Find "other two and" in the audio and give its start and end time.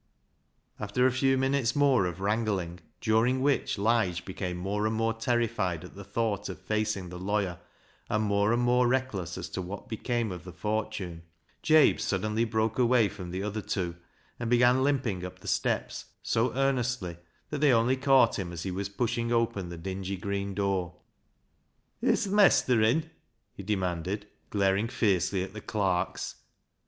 13.43-14.49